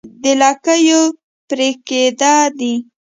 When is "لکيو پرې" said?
0.41-1.69